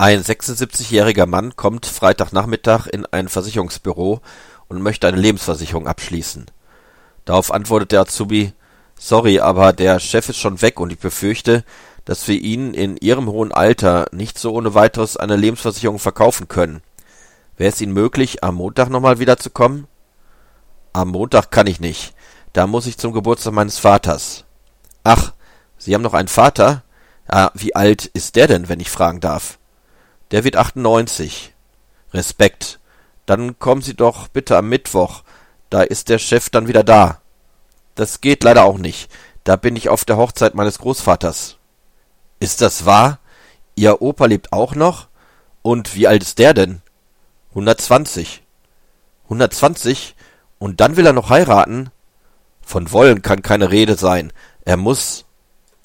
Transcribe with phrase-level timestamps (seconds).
[0.00, 4.22] Ein 76-jähriger Mann kommt Freitagnachmittag in ein Versicherungsbüro
[4.66, 6.46] und möchte eine Lebensversicherung abschließen.
[7.26, 8.54] Darauf antwortet der Azubi,
[8.98, 11.66] sorry, aber der Chef ist schon weg und ich befürchte,
[12.06, 16.80] dass wir Ihnen in Ihrem hohen Alter nicht so ohne weiteres eine Lebensversicherung verkaufen können.
[17.58, 19.86] Wäre es Ihnen möglich, am Montag nochmal wiederzukommen?
[20.94, 22.14] Am Montag kann ich nicht.
[22.54, 24.44] Da muss ich zum Geburtstag meines Vaters.
[25.04, 25.34] Ach,
[25.76, 26.84] Sie haben noch einen Vater?
[27.30, 29.59] Ja, wie alt ist der denn, wenn ich fragen darf?
[30.30, 31.54] Der wird 98.
[32.12, 32.78] Respekt.
[33.26, 35.22] Dann kommen Sie doch bitte am Mittwoch.
[35.70, 37.20] Da ist der Chef dann wieder da.
[37.94, 39.10] Das geht leider auch nicht.
[39.44, 41.56] Da bin ich auf der Hochzeit meines Großvaters.
[42.38, 43.18] Ist das wahr?
[43.74, 45.08] Ihr Opa lebt auch noch?
[45.62, 46.82] Und wie alt ist der denn?
[47.50, 48.42] 120.
[49.24, 50.14] 120?
[50.58, 51.90] Und dann will er noch heiraten?
[52.62, 54.32] Von wollen kann keine Rede sein.
[54.64, 55.24] Er muss.